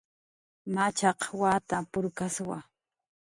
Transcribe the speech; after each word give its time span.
Machaq 0.73 1.19
wata 1.41 1.77
purkkaswa 1.91 2.57